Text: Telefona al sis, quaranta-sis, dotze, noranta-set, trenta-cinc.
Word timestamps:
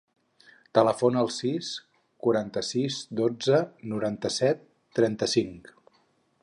Telefona 0.77 1.19
al 1.23 1.29
sis, 1.35 1.67
quaranta-sis, 2.25 2.99
dotze, 3.21 3.59
noranta-set, 3.93 4.69
trenta-cinc. 5.01 5.73